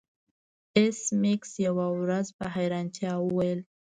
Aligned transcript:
ایس 0.77 0.99
میکس 1.21 1.51
یوه 1.67 1.87
ورځ 1.99 2.27
په 2.37 2.45
حیرانتیا 2.55 3.13
وویل 3.21 3.59